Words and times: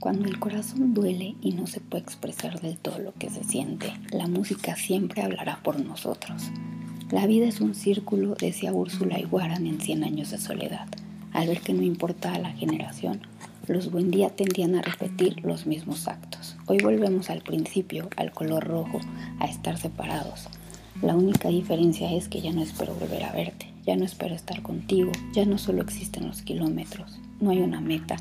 Cuando 0.00 0.28
el 0.28 0.38
corazón 0.38 0.92
duele 0.92 1.36
y 1.40 1.52
no 1.52 1.66
se 1.66 1.80
puede 1.80 2.04
expresar 2.04 2.60
del 2.60 2.76
todo 2.76 2.98
lo 2.98 3.14
que 3.14 3.30
se 3.30 3.42
siente, 3.44 3.94
la 4.10 4.26
música 4.26 4.76
siempre 4.76 5.22
hablará 5.22 5.60
por 5.62 5.80
nosotros. 5.80 6.50
La 7.10 7.26
vida 7.26 7.46
es 7.46 7.62
un 7.62 7.74
círculo, 7.74 8.34
decía 8.34 8.74
Úrsula 8.74 9.18
Iguaran 9.18 9.66
en 9.66 9.80
Cien 9.80 10.04
años 10.04 10.30
de 10.30 10.38
soledad. 10.38 10.86
Al 11.32 11.48
ver 11.48 11.60
que 11.60 11.72
no 11.72 11.82
importaba 11.82 12.38
la 12.38 12.52
generación, 12.52 13.22
los 13.68 13.90
buen 13.90 14.10
día 14.10 14.28
tendían 14.28 14.74
a 14.74 14.82
repetir 14.82 15.42
los 15.42 15.66
mismos 15.66 16.08
actos. 16.08 16.56
Hoy 16.66 16.78
volvemos 16.78 17.30
al 17.30 17.40
principio, 17.40 18.10
al 18.16 18.32
color 18.32 18.64
rojo, 18.64 19.00
a 19.40 19.46
estar 19.46 19.78
separados. 19.78 20.48
La 21.00 21.16
única 21.16 21.48
diferencia 21.48 22.12
es 22.12 22.28
que 22.28 22.42
ya 22.42 22.52
no 22.52 22.62
espero 22.62 22.94
volver 22.94 23.24
a 23.24 23.32
verte, 23.32 23.72
ya 23.86 23.96
no 23.96 24.04
espero 24.04 24.34
estar 24.34 24.60
contigo, 24.62 25.10
ya 25.32 25.46
no 25.46 25.56
solo 25.56 25.80
existen 25.82 26.26
los 26.28 26.42
kilómetros, 26.42 27.18
no 27.40 27.50
hay 27.50 27.60
una 27.60 27.80
meta, 27.80 28.16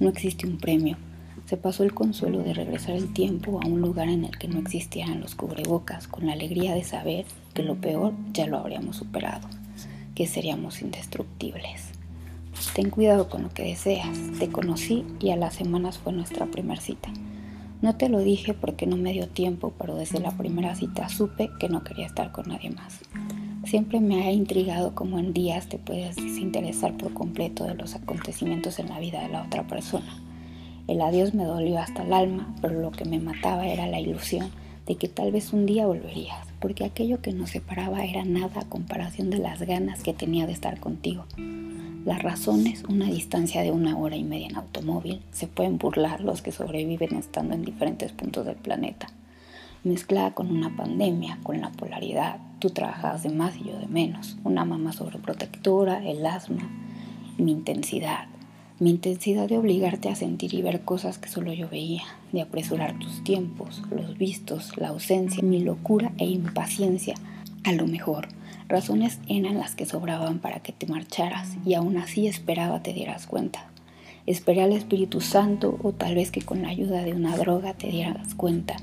no 0.00 0.10
existe 0.10 0.46
un 0.46 0.58
premio. 0.58 0.98
Se 1.46 1.58
pasó 1.58 1.84
el 1.84 1.92
consuelo 1.92 2.42
de 2.42 2.54
regresar 2.54 2.96
el 2.96 3.12
tiempo 3.12 3.60
a 3.62 3.66
un 3.66 3.82
lugar 3.82 4.08
en 4.08 4.24
el 4.24 4.38
que 4.38 4.48
no 4.48 4.58
existieran 4.58 5.20
los 5.20 5.34
cubrebocas, 5.34 6.08
con 6.08 6.26
la 6.26 6.32
alegría 6.32 6.74
de 6.74 6.84
saber 6.84 7.26
que 7.52 7.62
lo 7.62 7.74
peor 7.74 8.14
ya 8.32 8.46
lo 8.46 8.58
habríamos 8.58 8.96
superado, 8.96 9.46
que 10.14 10.26
seríamos 10.26 10.80
indestructibles. 10.80 11.90
Ten 12.74 12.88
cuidado 12.88 13.28
con 13.28 13.42
lo 13.42 13.50
que 13.50 13.64
deseas. 13.64 14.16
Te 14.38 14.48
conocí 14.48 15.04
y 15.20 15.30
a 15.30 15.36
las 15.36 15.54
semanas 15.54 15.98
fue 15.98 16.12
nuestra 16.12 16.46
primera 16.46 16.80
cita. 16.80 17.10
No 17.82 17.96
te 17.96 18.08
lo 18.08 18.20
dije 18.20 18.54
porque 18.54 18.86
no 18.86 18.96
me 18.96 19.12
dio 19.12 19.28
tiempo, 19.28 19.74
pero 19.78 19.96
desde 19.96 20.20
la 20.20 20.30
primera 20.30 20.74
cita 20.74 21.10
supe 21.10 21.50
que 21.60 21.68
no 21.68 21.84
quería 21.84 22.06
estar 22.06 22.32
con 22.32 22.48
nadie 22.48 22.70
más. 22.70 23.00
Siempre 23.64 24.00
me 24.00 24.22
ha 24.24 24.32
intrigado 24.32 24.94
cómo 24.94 25.18
en 25.18 25.34
días 25.34 25.68
te 25.68 25.78
puedes 25.78 26.16
desinteresar 26.16 26.96
por 26.96 27.12
completo 27.12 27.64
de 27.64 27.74
los 27.74 27.94
acontecimientos 27.94 28.78
en 28.78 28.88
la 28.88 28.98
vida 28.98 29.20
de 29.20 29.28
la 29.28 29.42
otra 29.42 29.66
persona. 29.66 30.24
El 30.86 31.00
adiós 31.00 31.32
me 31.32 31.44
dolió 31.44 31.78
hasta 31.78 32.02
el 32.02 32.12
alma, 32.12 32.54
pero 32.60 32.80
lo 32.80 32.90
que 32.90 33.06
me 33.06 33.18
mataba 33.18 33.66
era 33.66 33.86
la 33.86 34.00
ilusión 34.00 34.50
de 34.86 34.96
que 34.96 35.08
tal 35.08 35.32
vez 35.32 35.54
un 35.54 35.64
día 35.64 35.86
volverías, 35.86 36.46
porque 36.60 36.84
aquello 36.84 37.22
que 37.22 37.32
nos 37.32 37.50
separaba 37.50 38.04
era 38.04 38.24
nada 38.24 38.60
a 38.60 38.68
comparación 38.68 39.30
de 39.30 39.38
las 39.38 39.62
ganas 39.62 40.02
que 40.02 40.12
tenía 40.12 40.46
de 40.46 40.52
estar 40.52 40.78
contigo. 40.80 41.24
Las 42.04 42.22
razones, 42.22 42.84
una 42.86 43.06
distancia 43.06 43.62
de 43.62 43.70
una 43.70 43.96
hora 43.96 44.16
y 44.16 44.24
media 44.24 44.48
en 44.48 44.56
automóvil, 44.56 45.22
se 45.32 45.46
pueden 45.46 45.78
burlar 45.78 46.20
los 46.20 46.42
que 46.42 46.52
sobreviven 46.52 47.16
estando 47.16 47.54
en 47.54 47.64
diferentes 47.64 48.12
puntos 48.12 48.44
del 48.44 48.56
planeta. 48.56 49.06
Mezclada 49.84 50.34
con 50.34 50.50
una 50.50 50.76
pandemia, 50.76 51.38
con 51.42 51.62
la 51.62 51.70
polaridad, 51.70 52.40
tú 52.58 52.68
trabajabas 52.68 53.22
de 53.22 53.30
más 53.30 53.56
y 53.56 53.64
yo 53.64 53.78
de 53.78 53.86
menos. 53.86 54.36
Una 54.44 54.66
mamá 54.66 54.92
sobreprotectora, 54.92 56.06
el 56.06 56.26
asma, 56.26 56.68
mi 57.38 57.52
intensidad. 57.52 58.26
Mi 58.80 58.90
intensidad 58.90 59.48
de 59.48 59.58
obligarte 59.58 60.08
a 60.08 60.16
sentir 60.16 60.54
y 60.54 60.62
ver 60.62 60.82
cosas 60.82 61.18
que 61.18 61.28
solo 61.28 61.52
yo 61.52 61.68
veía, 61.68 62.02
de 62.32 62.42
apresurar 62.42 62.98
tus 62.98 63.22
tiempos, 63.22 63.82
los 63.90 64.18
vistos, 64.18 64.76
la 64.76 64.88
ausencia, 64.88 65.42
mi 65.42 65.60
locura 65.60 66.12
e 66.18 66.26
impaciencia, 66.26 67.14
a 67.62 67.72
lo 67.72 67.86
mejor 67.86 68.28
Razones 68.68 69.18
eran 69.28 69.58
las 69.58 69.74
que 69.74 69.84
sobraban 69.84 70.38
para 70.38 70.60
que 70.60 70.72
te 70.72 70.86
marcharas 70.86 71.56
y 71.66 71.74
aún 71.74 71.98
así 71.98 72.26
esperaba 72.26 72.82
te 72.82 72.94
dieras 72.94 73.26
cuenta. 73.26 73.68
Esperé 74.26 74.62
al 74.62 74.72
Espíritu 74.72 75.20
Santo 75.20 75.78
o 75.82 75.92
tal 75.92 76.14
vez 76.14 76.30
que 76.30 76.40
con 76.40 76.62
la 76.62 76.68
ayuda 76.68 77.02
de 77.02 77.12
una 77.12 77.36
droga 77.36 77.74
te 77.74 77.88
dieras 77.88 78.34
cuenta 78.34 78.76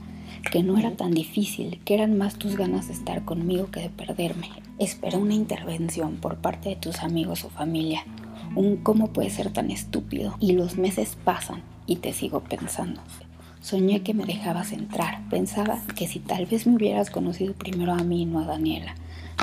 que 0.52 0.62
no 0.62 0.78
era 0.78 0.92
tan 0.92 1.14
difícil, 1.14 1.80
que 1.84 1.96
eran 1.96 2.18
más 2.18 2.36
tus 2.36 2.56
ganas 2.56 2.88
de 2.88 2.94
estar 2.94 3.26
conmigo 3.26 3.72
que 3.72 3.82
de 3.82 3.90
perderme. 3.90 4.50
Esperé 4.78 5.18
una 5.18 5.34
intervención 5.34 6.18
por 6.18 6.38
parte 6.38 6.70
de 6.70 6.76
tus 6.76 7.00
amigos 7.00 7.44
o 7.44 7.50
familia, 7.50 8.06
un 8.56 8.78
cómo 8.78 9.08
puede 9.08 9.30
ser 9.30 9.52
tan 9.52 9.72
estúpido. 9.72 10.36
Y 10.40 10.54
los 10.54 10.78
meses 10.78 11.18
pasan 11.24 11.62
y 11.86 11.98
te 11.98 12.14
sigo 12.14 12.42
pensando. 12.42 13.02
Soñé 13.62 14.02
que 14.02 14.14
me 14.14 14.26
dejabas 14.26 14.72
entrar, 14.72 15.22
pensaba 15.30 15.80
que 15.96 16.08
si 16.08 16.20
tal 16.20 16.48
vez 16.48 16.66
me 16.66 16.76
hubieras 16.76 17.12
conocido 17.12 17.54
primero 17.54 17.94
a 17.94 18.04
mí 18.04 18.24
y 18.24 18.26
no 18.26 18.40
a 18.40 18.46
Daniela, 18.46 18.96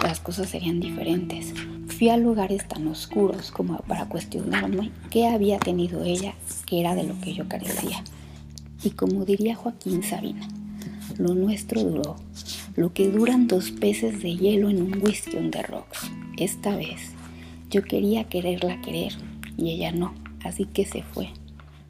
las 0.02 0.18
cosas 0.18 0.48
serían 0.48 0.80
diferentes. 0.80 1.54
Fui 1.86 2.08
a 2.08 2.16
lugares 2.16 2.66
tan 2.66 2.86
oscuros 2.88 3.52
como 3.52 3.78
para 3.78 4.08
cuestionarme 4.08 4.90
qué 5.10 5.28
había 5.28 5.58
tenido 5.58 6.02
ella 6.02 6.34
que 6.66 6.80
era 6.80 6.94
de 6.94 7.04
lo 7.04 7.18
que 7.20 7.32
yo 7.32 7.48
carecía. 7.48 8.02
Y 8.82 8.90
como 8.90 9.24
diría 9.24 9.56
Joaquín 9.56 10.02
Sabina, 10.02 10.48
lo 11.16 11.34
nuestro 11.34 11.82
duró, 11.82 12.16
lo 12.76 12.92
que 12.92 13.08
duran 13.08 13.48
dos 13.48 13.70
peces 13.70 14.22
de 14.22 14.36
hielo 14.36 14.68
en 14.68 14.82
un 14.82 15.02
whisky 15.02 15.36
on 15.36 15.50
the 15.50 15.62
rocks. 15.62 16.10
Esta 16.36 16.76
vez 16.76 17.12
yo 17.70 17.82
quería 17.82 18.24
quererla 18.24 18.80
querer 18.80 19.12
y 19.56 19.70
ella 19.70 19.92
no, 19.92 20.14
así 20.44 20.64
que 20.64 20.84
se 20.84 21.02
fue. 21.02 21.30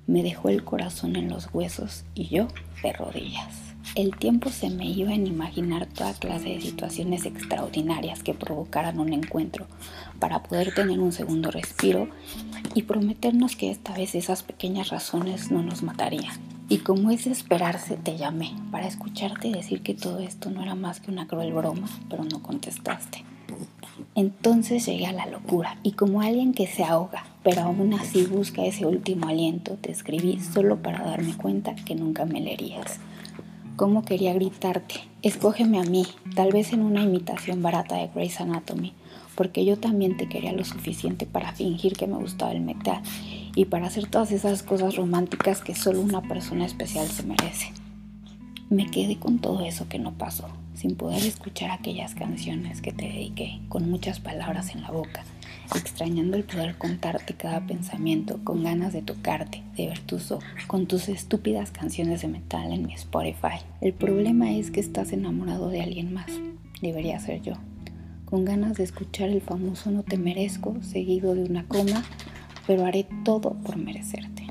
Me 0.06 0.22
dejó 0.22 0.48
el 0.48 0.64
corazón 0.64 1.16
en 1.16 1.28
los 1.28 1.48
huesos 1.52 2.04
y 2.14 2.28
yo 2.28 2.48
de 2.82 2.92
rodillas. 2.92 3.68
El 3.94 4.16
tiempo 4.16 4.50
se 4.50 4.70
me 4.70 4.86
iba 4.86 5.14
en 5.14 5.26
imaginar 5.26 5.86
toda 5.86 6.12
clase 6.14 6.50
de 6.50 6.60
situaciones 6.60 7.24
extraordinarias 7.26 8.22
que 8.22 8.34
provocaran 8.34 9.00
un 9.00 9.12
encuentro 9.12 9.66
para 10.18 10.42
poder 10.42 10.74
tener 10.74 10.98
un 10.98 11.12
segundo 11.12 11.50
respiro 11.50 12.08
y 12.74 12.82
prometernos 12.82 13.56
que 13.56 13.70
esta 13.70 13.94
vez 13.94 14.14
esas 14.14 14.42
pequeñas 14.42 14.90
razones 14.90 15.50
no 15.50 15.62
nos 15.62 15.82
matarían. 15.82 16.34
Y 16.68 16.78
como 16.78 17.10
es 17.10 17.24
de 17.24 17.30
esperarse, 17.30 17.96
te 17.96 18.18
llamé 18.18 18.54
para 18.70 18.86
escucharte 18.86 19.50
decir 19.50 19.82
que 19.82 19.94
todo 19.94 20.18
esto 20.18 20.50
no 20.50 20.62
era 20.62 20.74
más 20.74 21.00
que 21.00 21.10
una 21.10 21.26
cruel 21.26 21.54
broma, 21.54 21.88
pero 22.10 22.24
no 22.24 22.42
contestaste. 22.42 23.24
Entonces 24.14 24.84
llegué 24.86 25.06
a 25.06 25.12
la 25.12 25.26
locura. 25.26 25.78
Y 25.82 25.92
como 25.92 26.20
alguien 26.20 26.52
que 26.52 26.66
se 26.66 26.84
ahoga, 26.84 27.24
pero 27.42 27.62
aún 27.62 27.94
así 27.94 28.24
busca 28.24 28.64
ese 28.64 28.86
último 28.86 29.28
aliento, 29.28 29.74
te 29.80 29.92
escribí 29.92 30.40
solo 30.40 30.82
para 30.82 31.04
darme 31.04 31.36
cuenta 31.36 31.74
que 31.74 31.94
nunca 31.94 32.24
me 32.24 32.40
leerías. 32.40 32.98
Cómo 33.76 34.04
quería 34.04 34.34
gritarte, 34.34 34.96
escógeme 35.22 35.78
a 35.78 35.84
mí, 35.84 36.04
tal 36.34 36.52
vez 36.52 36.72
en 36.72 36.82
una 36.82 37.02
imitación 37.02 37.62
barata 37.62 37.94
de 37.94 38.08
Grey's 38.08 38.40
Anatomy, 38.40 38.92
porque 39.36 39.64
yo 39.64 39.78
también 39.78 40.16
te 40.16 40.28
quería 40.28 40.52
lo 40.52 40.64
suficiente 40.64 41.26
para 41.26 41.52
fingir 41.52 41.92
que 41.92 42.08
me 42.08 42.16
gustaba 42.16 42.50
el 42.50 42.60
metal 42.60 43.00
y 43.54 43.66
para 43.66 43.86
hacer 43.86 44.08
todas 44.08 44.32
esas 44.32 44.64
cosas 44.64 44.96
románticas 44.96 45.60
que 45.60 45.76
solo 45.76 46.00
una 46.00 46.22
persona 46.22 46.66
especial 46.66 47.06
se 47.06 47.22
merece. 47.22 47.72
Me 48.70 48.86
quedé 48.90 49.16
con 49.16 49.38
todo 49.38 49.64
eso 49.64 49.88
que 49.88 49.98
no 49.98 50.12
pasó, 50.12 50.48
sin 50.74 50.94
poder 50.94 51.24
escuchar 51.24 51.70
aquellas 51.70 52.14
canciones 52.14 52.82
que 52.82 52.92
te 52.92 53.06
dediqué, 53.06 53.60
con 53.68 53.90
muchas 53.90 54.20
palabras 54.20 54.74
en 54.74 54.82
la 54.82 54.90
boca 54.90 55.24
extrañando 55.76 56.36
el 56.36 56.44
poder 56.44 56.76
contarte 56.76 57.34
cada 57.34 57.66
pensamiento, 57.66 58.40
con 58.44 58.62
ganas 58.62 58.92
de 58.92 59.02
tocarte, 59.02 59.62
de 59.76 59.88
ver 59.88 59.98
tus 60.00 60.30
ojos, 60.30 60.46
con 60.66 60.86
tus 60.86 61.08
estúpidas 61.08 61.70
canciones 61.70 62.22
de 62.22 62.28
metal 62.28 62.72
en 62.72 62.86
mi 62.86 62.94
Spotify. 62.94 63.58
El 63.80 63.92
problema 63.92 64.52
es 64.52 64.70
que 64.70 64.80
estás 64.80 65.12
enamorado 65.12 65.68
de 65.68 65.82
alguien 65.82 66.12
más, 66.12 66.30
debería 66.80 67.18
ser 67.18 67.42
yo, 67.42 67.54
con 68.24 68.44
ganas 68.44 68.76
de 68.76 68.84
escuchar 68.84 69.28
el 69.28 69.40
famoso 69.40 69.90
no 69.90 70.02
te 70.02 70.16
merezco, 70.16 70.76
seguido 70.82 71.34
de 71.34 71.44
una 71.44 71.66
coma, 71.66 72.04
pero 72.66 72.84
haré 72.84 73.06
todo 73.24 73.54
por 73.54 73.76
merecerte. 73.76 74.47